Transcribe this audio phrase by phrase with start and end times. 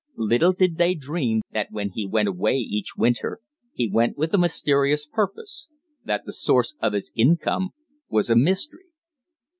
[0.17, 3.39] Little did they dream that when he went away each winter
[3.71, 5.69] he went with a mysterious purpose
[6.03, 7.69] that the source of his income
[8.09, 8.85] was a mystery.